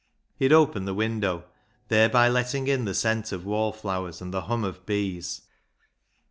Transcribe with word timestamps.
He 0.35 0.45
had 0.45 0.51
opened 0.51 0.87
the 0.87 0.95
window, 0.95 1.43
thereby 1.89 2.27
letting 2.27 2.67
in 2.67 2.85
the 2.85 2.95
scent 2.95 3.31
of 3.31 3.45
wall 3.45 3.71
flowers 3.71 4.19
and 4.19 4.33
the 4.33 4.41
hum 4.45 4.63
of 4.63 4.83
bees. 4.83 5.41